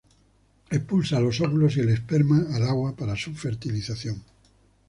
Expulsa 0.71 1.19
los 1.19 1.39
óvulos 1.41 1.77
y 1.77 1.81
el 1.81 1.89
esperma 1.89 2.47
al 2.55 2.63
agua 2.67 2.95
para 2.95 3.15
su 3.15 3.35
fertilización. 3.35 4.23